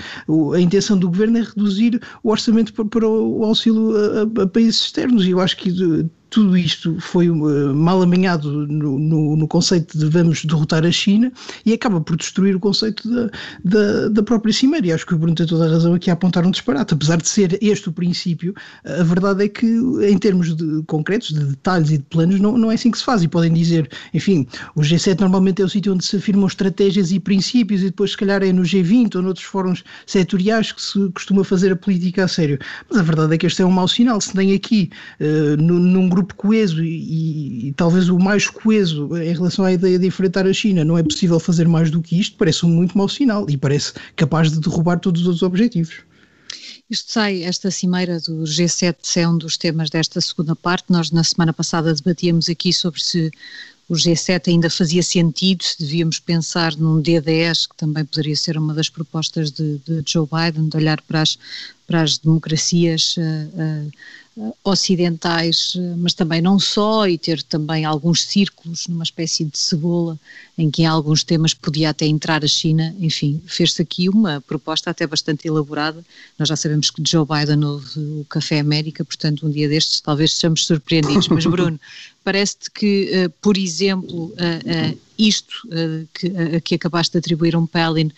[0.53, 4.81] a intenção do governo é reduzir o orçamento para, para o auxílio a, a, países
[4.81, 5.71] externos e eu acho que
[6.29, 11.31] tudo isto foi uh, mal amanhado no, no, no, conceito de vamos derrotar a China
[11.65, 13.29] e acaba por destruir o conceito da,
[13.63, 14.87] da, da, própria cimeira.
[14.87, 16.93] E acho que o Bruno tem toda a razão aqui a apontar um disparate.
[16.93, 18.53] Apesar de ser este o princípio,
[18.85, 22.71] a verdade é que, em termos de, concretos, de detalhes e de planos, não, não
[22.71, 23.23] é assim que se faz.
[23.23, 27.19] E podem dizer, enfim, o G7 normalmente é o sítio onde se afirmam estratégias e
[27.19, 31.43] princípios, e depois, se calhar, é no G20 ou noutros fóruns setoriais que se costuma
[31.43, 32.59] fazer a política a sério.
[32.89, 34.19] Mas a verdade é que este é um mau sinal.
[34.19, 34.89] Se nem aqui,
[35.21, 40.07] uh, num grupo coeso e, e, talvez o mais coeso em relação à ideia de
[40.07, 43.09] enfrentar a China, não é possível fazer mais do que isto, parece um muito mau
[43.09, 45.95] sinal e parece capaz de derrubar todos os outros objetivos.
[46.89, 50.85] Isto sai, esta cimeira do G7 é um dos temas desta segunda parte.
[50.89, 53.29] Nós, na semana passada, debatíamos aqui sobre se
[53.89, 58.73] o G7 ainda fazia sentido, se devíamos pensar num D10, que também poderia ser uma
[58.73, 61.37] das propostas de, de Joe Biden, de olhar para as,
[61.85, 63.91] para as democracias uh, uh,
[64.63, 70.19] ocidentais, mas também não só, e ter também alguns círculos numa espécie de cebola,
[70.57, 72.93] em que em alguns temas podia até entrar a China.
[72.99, 76.05] Enfim, fez-se aqui uma proposta até bastante elaborada.
[76.37, 80.33] Nós já sabemos que Joe Biden houve o Café América, portanto, um dia destes talvez
[80.33, 81.27] sejamos surpreendidos.
[81.29, 81.79] Mas, Bruno,
[82.27, 85.55] parece-te que, uh, por exemplo, uh, uh, isto
[86.13, 88.11] que, que acabaste de atribuir a um Palin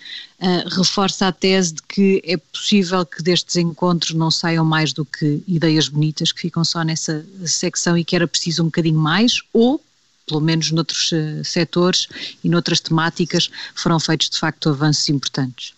[0.65, 5.41] reforça a tese de que é possível que destes encontros não saiam mais do que
[5.47, 9.81] ideias bonitas que ficam só nessa secção e que era preciso um bocadinho mais, ou
[10.27, 11.11] pelo menos noutros
[11.45, 12.09] setores
[12.43, 15.73] e noutras temáticas foram feitos de facto avanços importantes.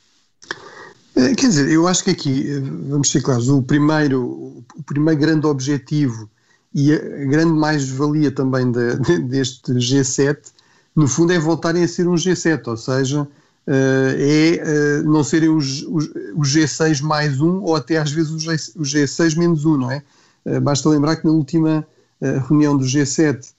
[1.13, 2.45] Quer dizer, eu acho que aqui,
[2.89, 4.23] vamos ser claros, o primeiro,
[4.75, 6.27] o primeiro grande objetivo
[6.73, 10.37] e a grande mais-valia também de, de, deste G7
[10.95, 13.27] no fundo é voltarem a ser um G7, ou seja,
[13.67, 18.53] é não serem os, os, os, G6 mais um ou até às vezes os, G,
[18.75, 20.03] os G6 menos um, não é?
[20.61, 21.85] basta lembrar que na última
[22.47, 23.51] reunião do G7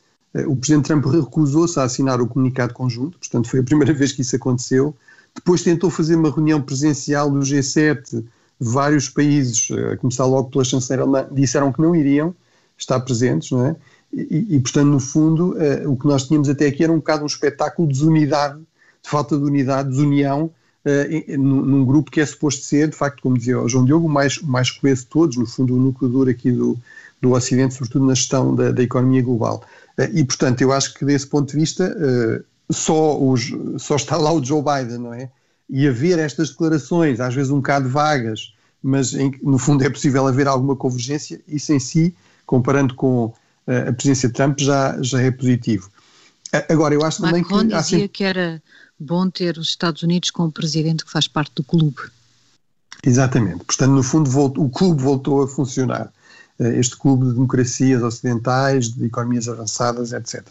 [0.47, 4.23] o Presidente Trump recusou-se a assinar o comunicado conjunto, portanto foi a primeira vez que
[4.23, 4.95] isso aconteceu.
[5.35, 8.25] Depois tentou fazer uma reunião presencial do G7,
[8.61, 12.35] vários países, a começar logo pela chanceler alemã, disseram que não iriam
[12.83, 13.77] estar presentes, não é?
[14.13, 17.23] E, e, portanto, no fundo, uh, o que nós tínhamos até aqui era um bocado
[17.23, 20.51] um espetáculo de desunidade, de falta de unidade, desunião,
[20.85, 24.07] uh, num, num, grupo que é suposto ser, de facto, como dizia o João Diogo,
[24.07, 26.79] o mais, mais coeso de todos, no fundo, o núcleo duro aqui do,
[27.23, 29.65] do Ocidente, sobretudo na gestão da, da economia global.
[29.99, 31.97] Uh, e, portanto, eu acho que desse ponto de vista,
[32.71, 35.31] só, os, só está lá o Joe Biden, não é?
[35.71, 40.27] E haver estas declarações, às vezes um bocado vagas, mas em, no fundo é possível
[40.27, 42.15] haver alguma convergência, isso em si,
[42.53, 45.91] comparando com uh, a presidência de Trump, já, já é positivo.
[46.69, 47.77] Agora, eu acho Macron também que.
[47.77, 48.09] dizia sempre...
[48.09, 48.63] que era
[49.01, 51.97] bom ter os Estados Unidos com um presidente que faz parte do clube.
[53.03, 53.65] Exatamente.
[53.65, 56.13] Portanto, no fundo, voltou, o clube voltou a funcionar.
[56.61, 60.47] Uh, este clube de democracias ocidentais, de economias avançadas, etc.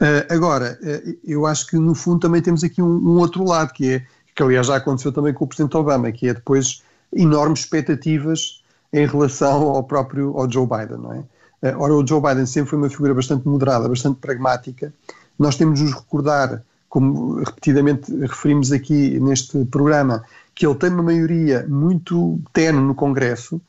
[0.00, 0.78] Uh, agora,
[1.22, 4.42] eu acho que no fundo também temos aqui um, um, outro lado, que é, que
[4.42, 9.68] aliás já aconteceu também com o Presidente Obama, que é depois enormes expectativas em relação
[9.70, 11.18] ao próprio ao Joe Biden, não é?
[11.62, 14.92] Uh, ora, o Joe Biden sempre foi uma figura bastante moderada, bastante pragmática.
[15.38, 21.02] Nós temos de nos recordar, como repetidamente referimos aqui neste programa, que ele tem uma
[21.02, 23.60] maioria muito tenue no Congresso,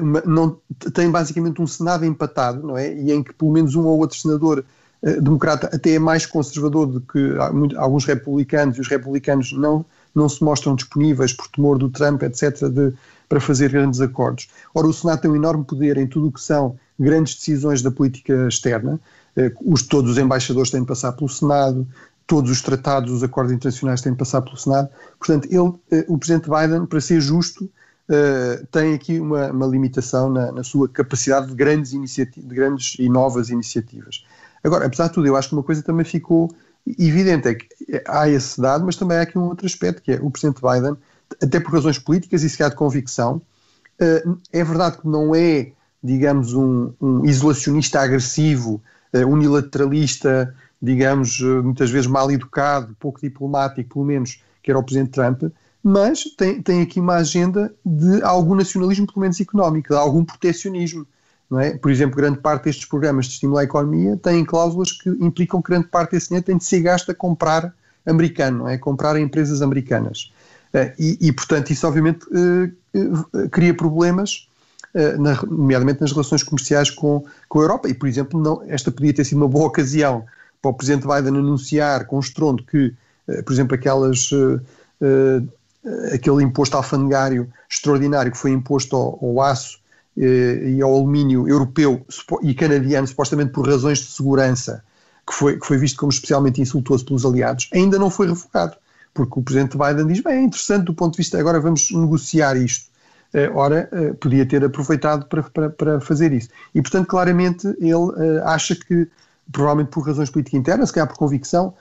[0.00, 0.58] uma, não,
[0.92, 2.92] tem basicamente um Senado empatado, não é?
[2.92, 4.64] E em que pelo menos um ou outro senador
[5.02, 7.34] eh, democrata até é mais conservador do que
[7.76, 12.68] alguns republicanos, e os republicanos não, não se mostram disponíveis por temor do Trump, etc.,
[12.68, 12.92] de,
[13.28, 14.48] para fazer grandes acordos.
[14.74, 17.90] Ora, o Senado tem um enorme poder em tudo o que são grandes decisões da
[17.90, 18.98] política externa,
[19.36, 21.86] eh, os, todos os embaixadores têm de passar pelo Senado,
[22.26, 24.88] todos os tratados, os acordos internacionais têm de passar pelo Senado.
[25.18, 27.68] Portanto, ele, eh, o Presidente Biden, para ser justo,
[28.72, 33.50] tem aqui uma, uma limitação na, na, sua capacidade de grandes, de grandes e novas
[33.50, 34.24] iniciativas.
[34.64, 36.50] Agora, apesar de tudo, eu acho que uma coisa também ficou
[36.98, 37.68] evidente, é que
[38.06, 40.96] há esse dado, mas também há aqui um outro aspecto, que é o Presidente Biden,
[41.42, 43.40] até por razões políticas e se há de convicção,
[44.00, 48.80] eh, é verdade que não é, digamos, um, um isolacionista agressivo,
[49.12, 54.82] eh, unilateralista, digamos, eh, muitas vezes mal educado, pouco diplomático, pelo menos, que era o
[54.82, 55.42] Presidente Trump,
[55.82, 61.06] mas tem, tem aqui uma agenda de algum nacionalismo, pelo menos económico, de algum proteccionismo.
[61.60, 61.78] É?
[61.78, 65.70] Por exemplo, grande parte destes programas de estímulo à economia têm cláusulas que implicam que
[65.70, 68.76] grande parte desse dinheiro tem de ser gasto a comprar americano, não é?
[68.76, 70.30] comprar em empresas americanas.
[70.74, 74.46] Uh, e, e, portanto, isso obviamente uh, uh, cria problemas,
[75.18, 77.88] na, nomeadamente nas relações comerciais com, com a Europa.
[77.88, 80.24] E, por exemplo, não, esta podia ter sido uma boa ocasião
[80.62, 82.94] para o Presidente Biden anunciar com estrondo que,
[83.44, 84.30] por exemplo, aquelas,
[86.12, 89.78] aquele imposto alfandegário extraordinário que foi imposto ao, ao aço
[90.20, 92.04] eh, e ao alumínio europeu
[92.42, 94.82] e canadiano, supostamente por razões de segurança,
[95.24, 98.76] que foi, que foi visto como especialmente insultuoso pelos aliados, ainda não foi revogado.
[99.14, 102.56] Porque o presidente Biden diz: bem, é interessante do ponto de vista, agora vamos negociar
[102.56, 102.88] isto.
[103.34, 106.48] Uh, ora, uh, podia ter aproveitado para, para, para, fazer isso.
[106.74, 109.06] E, portanto, claramente ele uh, acha que,
[109.52, 111.74] provavelmente por razões políticas internas, se calhar por convicção,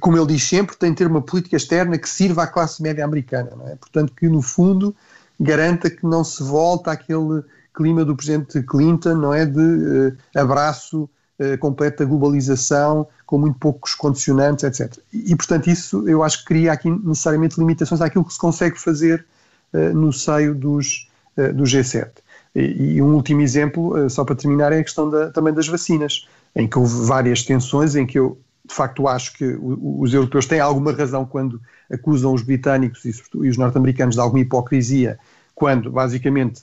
[0.00, 3.04] como ele diz sempre, tem de ter uma política externa que sirva à classe média
[3.04, 3.50] americana.
[3.66, 3.76] É?
[3.76, 4.96] Portanto, que no fundo
[5.38, 9.46] garanta que não se volta àquele clima do presidente Clinton, não é?
[9.46, 14.98] De uh, abraço uh, completo da globalização, com muito poucos condicionantes, etc.
[15.12, 19.26] E, portanto, isso eu acho que cria aqui necessariamente limitações àquilo que se consegue fazer
[19.74, 22.08] uh, no seio dos, do G7.
[22.54, 26.26] E, e, um último exemplo, só para terminar, é a questão da, também das vacinas,
[26.56, 30.60] em que houve várias tensões, em que eu de facto acho que os europeus têm
[30.60, 31.60] alguma razão quando
[31.92, 35.18] acusam os britânicos e, os norte-americanos de alguma hipocrisia,
[35.54, 36.62] quando basicamente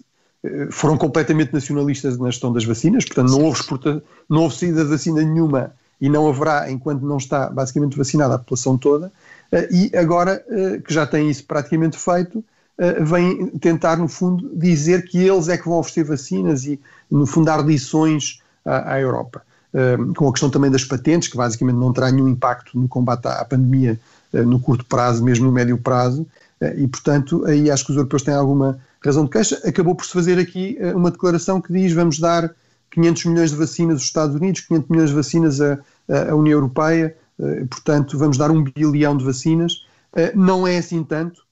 [0.72, 3.62] foram completamente nacionalistas na gestão das vacinas, portanto não houve,
[4.30, 8.38] não houve saída de vacina nenhuma e não haverá enquanto não está basicamente vacinada a
[8.38, 9.12] população toda,
[9.52, 12.44] eh, e agora eh, que já tem isso praticamente feito,
[12.78, 16.80] eh, vem tentar no fundo dizer que eles é que vão oferecer vacinas e
[17.10, 19.42] no fundo dar lições à, à Europa.
[20.16, 23.44] Com a questão também das patentes, que basicamente não terá nenhum impacto no combate à
[23.44, 24.00] pandemia
[24.32, 26.26] no curto prazo, mesmo no médio prazo,
[26.78, 30.14] e portanto aí acho que os europeus têm alguma razão de queixa, acabou por se
[30.14, 32.56] fazer aqui uma declaração que diz vamos dar
[32.96, 35.78] 500 milhões de vacinas aos Estados Unidos, 500 milhões de vacinas à,
[36.30, 39.86] à União Europeia, eh, portanto vamos dar um bilhão de vacinas.
[40.16, 41.44] Eh, não é assim tanto,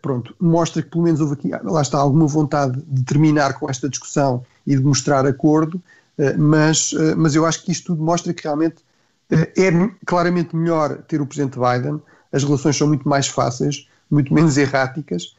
[0.00, 3.88] pronto, mostra que pelo menos houve aqui, lá está, alguma vontade de terminar com esta
[3.88, 5.82] discussão e de mostrar acordo,
[6.38, 8.76] mas, mas eu acho que isto tudo mostra que realmente
[9.28, 9.72] é
[10.04, 12.00] claramente melhor ter o presidente Biden,
[12.32, 15.34] as relações são muito mais fáceis, muito menos erráticas,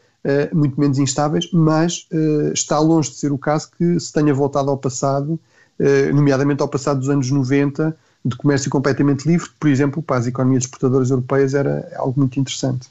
[0.53, 4.69] muito menos instáveis, mas uh, está longe de ser o caso que se tenha voltado
[4.69, 5.39] ao passado,
[5.79, 10.27] uh, nomeadamente ao passado dos anos 90, de comércio completamente livre, por exemplo, para as
[10.27, 12.87] economias exportadoras europeias era algo muito interessante.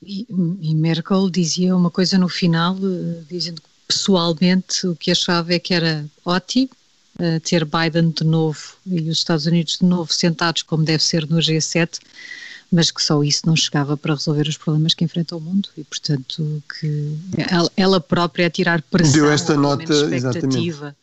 [0.00, 0.26] E,
[0.60, 2.76] e Merkel dizia uma coisa no final,
[3.28, 6.70] dizendo que pessoalmente o que achava é que era ótimo
[7.42, 11.38] ter Biden de novo e os Estados Unidos de novo sentados como deve ser no
[11.38, 11.98] G7,
[12.70, 15.84] mas que só isso não chegava para resolver os problemas que enfrenta o mundo e,
[15.84, 20.96] portanto, que ela, ela própria a tirar pressão, Deu esta nota, expectativa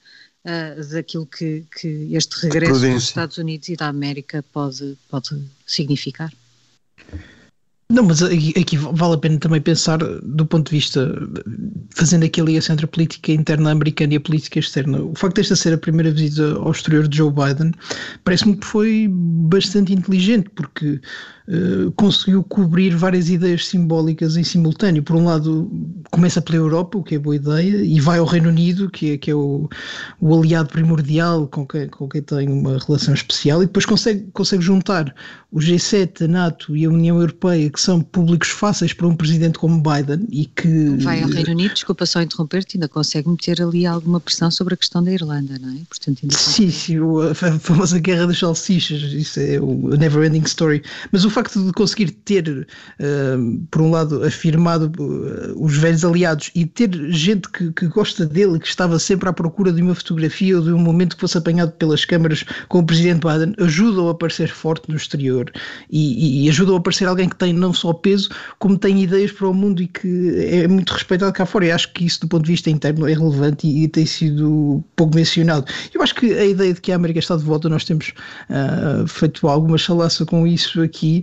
[0.46, 6.32] uh, daquilo que, que este regresso dos Estados Unidos e da América pode, pode significar.
[7.94, 11.16] Não, mas aqui vale a pena também pensar do ponto de vista,
[11.92, 15.00] fazendo aqui a ligação entre a política interna americana e a política externa.
[15.00, 17.72] O facto desta ser a primeira visita ao exterior de Joe Biden
[18.24, 21.00] parece-me que foi bastante inteligente, porque
[21.48, 25.04] uh, conseguiu cobrir várias ideias simbólicas em simultâneo.
[25.04, 25.72] Por um lado,
[26.12, 29.18] começa pela Europa, o que é boa ideia, e vai ao Reino Unido, que é,
[29.18, 29.70] que é o,
[30.20, 34.64] o aliado primordial com quem, com quem tem uma relação especial, e depois consegue, consegue
[34.64, 35.14] juntar
[35.52, 39.60] o G7, a NATO e a União Europeia, que são públicos fáceis para um presidente
[39.60, 40.98] como Biden e que.
[40.98, 44.78] Vai ao Reino Unido, desculpa só interromper-te, ainda consegue meter ali alguma pressão sobre a
[44.78, 45.82] questão da Irlanda, não é?
[45.88, 46.98] Portanto, ainda sim, sim,
[47.30, 50.82] a famosa guerra das salsichas, isso é o never ending story.
[51.12, 56.52] Mas o facto de conseguir ter, uh, por um lado, afirmado uh, os velhos aliados
[56.56, 60.58] e ter gente que, que gosta dele, que estava sempre à procura de uma fotografia
[60.58, 64.16] ou de um momento que fosse apanhado pelas câmaras com o presidente Biden, ajuda-o a
[64.16, 65.52] parecer forte no exterior
[65.90, 69.48] e, e ajuda-o a parecer alguém que tem não só peso, como tem ideias para
[69.48, 71.66] o mundo e que é muito respeitado cá fora.
[71.66, 74.84] E acho que isso, do ponto de vista interno, é relevante e, e tem sido
[74.96, 75.66] pouco mencionado.
[75.94, 78.14] Eu acho que a ideia de que a América está de volta, nós temos
[78.50, 81.23] uh, feito alguma chalaça com isso aqui.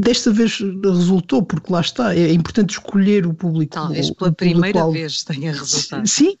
[0.00, 3.74] desta vez resultou, porque lá está, é importante escolher o público.
[3.74, 4.92] Talvez pela primeira qual...
[4.92, 6.06] vez tenha resultado.
[6.06, 6.36] Sim,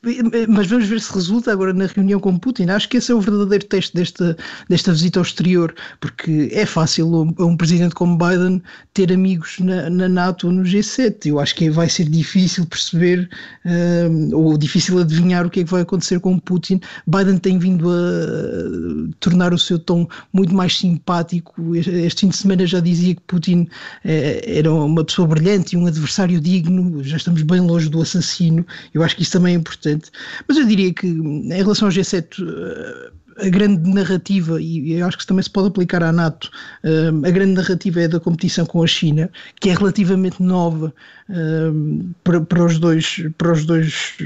[0.48, 2.68] mas vamos ver se resulta agora na reunião com Putin.
[2.70, 4.36] Acho que esse é o verdadeiro teste desta,
[4.68, 8.62] desta visita ao exterior, porque é fácil a um presidente como Biden
[8.94, 11.26] ter amigos na, na NATO ou no G7.
[11.26, 13.28] Eu acho que vai ser difícil perceber
[13.64, 16.80] um, ou difícil adivinhar o que é que vai acontecer com Putin.
[17.06, 21.76] Biden tem vindo a tornar o seu tom muito mais simpático.
[21.76, 23.68] Este fim de semana já dizia que Putin Putin
[24.04, 28.64] eh, era uma pessoa brilhante e um adversário digno, já estamos bem longe do assassino,
[28.94, 30.10] eu acho que isso também é importante.
[30.46, 32.42] Mas eu diria que, em relação ao G7,
[33.38, 36.50] a grande narrativa, e eu acho que também se pode aplicar à NATO,
[36.84, 40.92] uh, a grande narrativa é da competição com a China, que é relativamente nova
[41.30, 44.16] uh, para, para, os dois, para, os dois,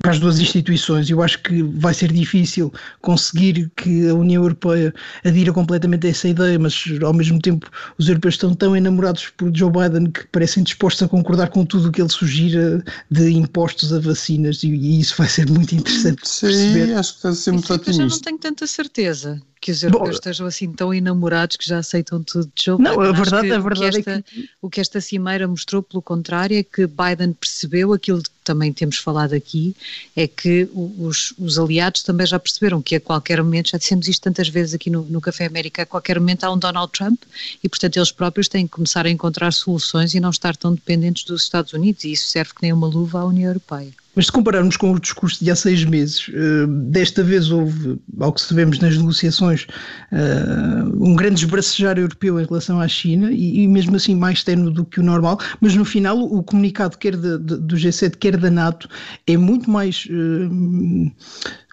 [0.00, 1.08] para as duas instituições.
[1.08, 4.94] Eu acho que vai ser difícil conseguir que a União Europeia
[5.24, 9.50] adira completamente a essa ideia, mas ao mesmo tempo os europeus estão tão enamorados por
[9.54, 13.92] Joe Biden que parecem dispostos a concordar com tudo o que ele sugira de impostos
[13.92, 16.28] a vacinas, e, e isso vai ser muito interessante.
[16.28, 16.94] Sim, perceber.
[16.94, 20.46] acho que está a ser muito otimista tenho tanta certeza que os europeus Bom, estejam
[20.46, 22.82] assim tão enamorados que já aceitam tudo de jogo.
[22.82, 24.50] Não, a verdade, que, a verdade que esta, é que...
[24.60, 28.98] O que esta cimeira mostrou, pelo contrário, é que Biden percebeu aquilo que também temos
[28.98, 29.74] falado aqui,
[30.14, 34.22] é que os, os aliados também já perceberam que a qualquer momento, já dissemos isto
[34.22, 37.20] tantas vezes aqui no, no Café América, a qualquer momento há um Donald Trump
[37.62, 41.24] e, portanto, eles próprios têm que começar a encontrar soluções e não estar tão dependentes
[41.24, 43.92] dos Estados Unidos e isso serve que nem uma luva à União Europeia.
[44.16, 48.32] Mas se compararmos com o discurso de há seis meses, uh, desta vez houve, ao
[48.32, 49.66] que sabemos nas negociações,
[50.10, 54.86] uh, um grande esbracejar europeu em relação à China e, mesmo assim mais tenue do
[54.86, 58.88] que o normal, mas no final o comunicado quer do G7, quer da NATO,
[59.26, 60.06] é muito mais...
[60.06, 61.12] Uh,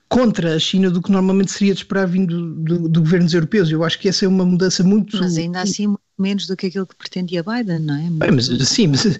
[0.09, 3.71] contra a China do que normalmente seria de esperar vindo de, governos europeus.
[3.71, 5.17] Eu acho que essa é uma mudança muito.
[5.17, 8.09] Mas ainda assim menos do que aquilo que pretendia Biden, não é?
[8.09, 9.17] Bem, mas, sim, mas,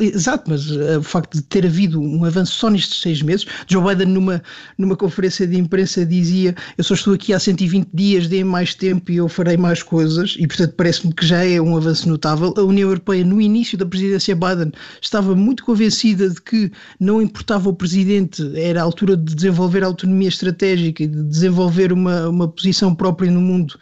[0.00, 3.82] exato, mas uh, o facto de ter havido um avanço só nestes seis meses, Joe
[3.82, 4.42] Biden numa,
[4.76, 9.10] numa conferência de imprensa dizia eu só estou aqui há 120 dias, deem mais tempo
[9.10, 12.52] e eu farei mais coisas e portanto parece-me que já é um avanço notável.
[12.56, 17.68] A União Europeia no início da presidência Biden estava muito convencida de que não importava
[17.70, 22.94] o presidente, era a altura de desenvolver autonomia estratégica e de desenvolver uma, uma posição
[22.94, 23.78] própria no mundo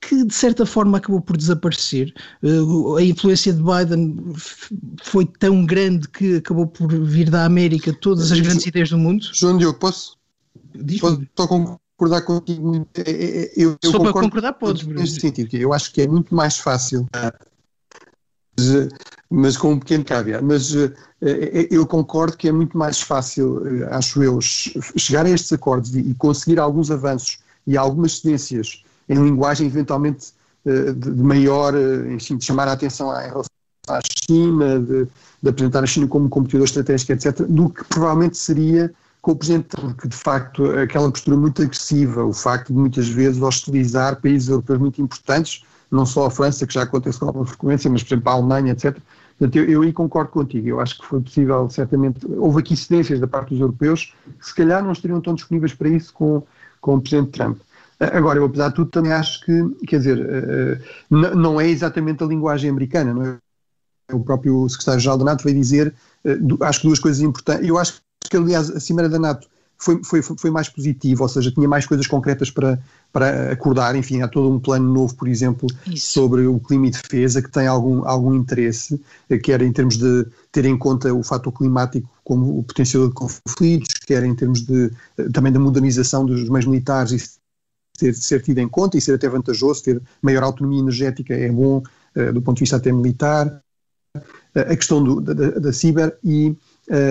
[0.00, 2.12] que de certa forma acabou por desaparecer.
[2.42, 4.16] Uh, a influência de Biden
[5.02, 9.26] foi tão grande que acabou por vir da América todas as grandes ideias do mundo.
[9.32, 10.16] João Diogo, posso?
[11.00, 12.86] Posso só concordar contigo?
[12.94, 14.86] É, é, é, eu, eu Só para concordar podes.
[14.86, 17.06] Neste sentido, eu acho que é muito mais fácil,
[18.58, 18.88] mas,
[19.28, 23.88] mas com um pequeno caveat, mas eh, eu concordo que é muito mais fácil, eh,
[23.90, 29.66] acho eu, chegar a estes acordos e conseguir alguns avanços e algumas cedências em linguagem
[29.66, 30.32] eventualmente
[30.64, 31.74] de, de maior,
[32.08, 33.50] enfim, de chamar a atenção em relação
[33.88, 35.08] à China, de,
[35.42, 39.68] de apresentar a China como competidor estratégico, etc., do que provavelmente seria com o Presidente
[39.68, 44.48] Trump, que de facto aquela postura muito agressiva, o facto de muitas vezes hostilizar países
[44.48, 48.14] europeus muito importantes, não só a França, que já acontece com alguma frequência, mas por
[48.14, 48.96] exemplo a Alemanha, etc.
[49.38, 53.18] Portanto, eu, eu aí concordo contigo, eu acho que foi possível, certamente, houve aqui cedências
[53.18, 56.42] da parte dos europeus que se calhar não estariam tão disponíveis para isso com,
[56.80, 57.58] com o Presidente Trump.
[58.00, 60.78] Agora, eu apesar de tudo também acho que, quer dizer, eh,
[61.10, 63.38] não é exatamente a linguagem americana, não é?
[64.10, 65.94] O próprio secretário-geral da NATO veio dizer,
[66.24, 69.46] eh, acho que duas coisas importantes, eu acho que aliás a Cimeira da NATO
[69.76, 72.78] foi, foi, foi mais positiva, ou seja, tinha mais coisas concretas para,
[73.12, 73.96] para acordar.
[73.96, 76.12] Enfim, há todo um plano novo, por exemplo, Isso.
[76.12, 80.26] sobre o clima e defesa, que tem algum, algum interesse, eh, quer em termos de
[80.52, 84.90] ter em conta o fator climático como o potencial de conflitos, quer em termos de,
[85.18, 87.39] eh, também da modernização dos meios militares
[88.02, 91.82] e ser, tido em conta e ser até vantajoso, ter maior autonomia energética é bom
[92.16, 93.62] uh, do ponto de vista até militar.
[94.16, 96.56] Uh, a questão do, da, da, ciber e, uh,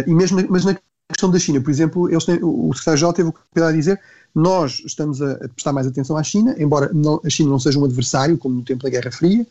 [0.07, 0.77] e mesmo, mas na
[1.11, 3.99] questão da China, por exemplo, eles têm, o secretário-geral teve o cuidado de dizer
[4.33, 7.85] nós estamos a, prestar mais atenção à China, embora não, a China não seja um
[7.85, 9.45] adversário, como no tempo da Guerra Fria,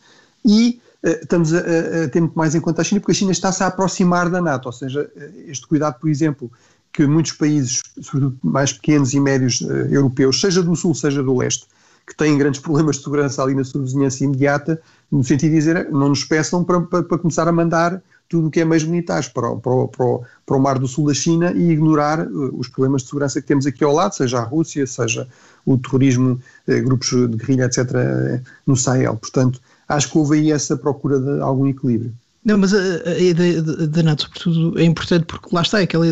[0.45, 3.32] e uh, estamos a, a, ter muito mais em conta a China, porque a China
[3.32, 5.11] está-se a aproximar da NATO, ou seja,
[5.47, 6.51] este cuidado, por exemplo,
[6.99, 11.36] que muitos países, sobretudo mais pequenos e médios uh, europeus, seja do Sul, seja do
[11.36, 11.64] Leste,
[12.05, 15.88] que têm grandes problemas de segurança ali na sua vizinhança imediata, no sentido de dizer,
[15.92, 19.28] não nos peçam para, para, para começar a mandar tudo o que é meios militares
[19.28, 23.03] para, para, para, para, o Mar do Sul da China e ignorar uh, os problemas
[23.03, 25.28] de segurança que temos aqui ao lado, seja a Rússia, seja
[25.64, 26.32] o terrorismo,
[26.66, 29.14] uh, grupos de guerrilha, etc., uh, no Sahel.
[29.14, 32.12] Portanto, acho que houve aí essa procura de algum equilíbrio.
[32.49, 36.07] Não, mas a, a ideia da NATO, sobretudo, é importante porque lá está aquela,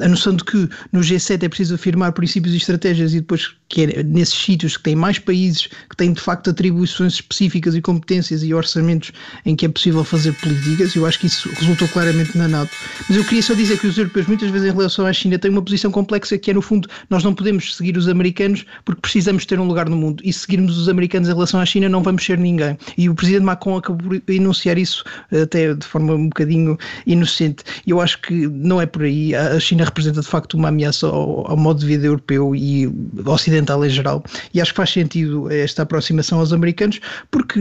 [0.00, 0.56] a noção de que
[0.90, 4.84] no G7 é preciso afirmar princípios e estratégias e depois que é nesses sítios que
[4.84, 9.10] têm mais países, que têm de facto atribuições específicas e competências e orçamentos
[9.44, 12.70] em que é possível fazer políticas, eu acho que isso resultou claramente na NATO.
[13.08, 15.50] Mas eu queria só dizer que os europeus, muitas vezes em relação à China, têm
[15.50, 19.44] uma posição complexa que é, no fundo, nós não podemos seguir os americanos porque precisamos
[19.44, 22.00] ter um lugar no mundo e se seguirmos os americanos em relação à China não
[22.00, 22.78] vamos ser ninguém.
[22.96, 25.02] E o presidente Macron acabou por enunciar isso
[25.32, 27.64] até de forma um bocadinho inocente.
[27.84, 29.34] Eu acho que não é por aí.
[29.34, 32.86] A China representa de facto uma ameaça ao, ao modo de vida europeu e
[33.26, 34.22] ocidental em geral.
[34.52, 37.00] E acho que faz sentido esta aproximação aos americanos,
[37.30, 37.60] porque,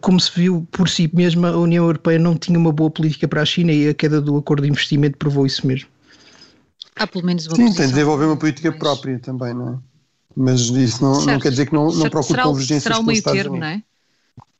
[0.00, 3.42] como se viu por si mesma, a União Europeia não tinha uma boa política para
[3.42, 5.88] a China e a queda do acordo de investimento provou isso mesmo.
[6.96, 8.78] Há pelo menos uma Sim, tem de desenvolver uma política mas...
[8.78, 9.78] própria também, não é?
[10.36, 13.56] Mas isso não, não quer dizer que não, não procure convergências será o meio termo,
[13.56, 13.82] não é?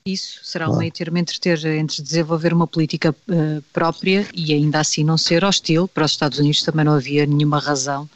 [0.05, 0.76] Isso será claro.
[0.76, 5.18] um meio termo entre, ter, entre desenvolver uma política uh, própria e ainda assim não
[5.18, 5.86] ser hostil.
[5.86, 8.09] Para os Estados Unidos também não havia nenhuma razão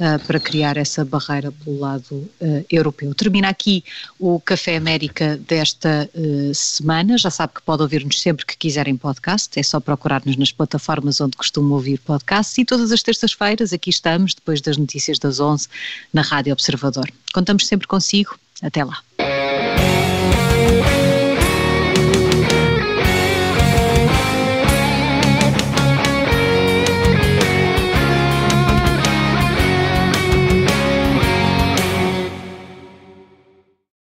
[0.00, 3.14] uh, para criar essa barreira pelo lado uh, europeu.
[3.14, 3.84] Termina aqui
[4.18, 6.08] o Café América desta
[6.54, 7.16] semana.
[7.18, 11.20] Já sabe que pode ouvir-nos sempre que quiser em podcast, é só procurar-nos nas plataformas
[11.20, 15.68] onde costuma ouvir podcasts e todas as terças-feiras aqui estamos, depois das notícias das 11,
[16.12, 17.10] na Rádio Observador.
[17.32, 18.38] Contamos sempre consigo.
[18.62, 18.98] Até lá.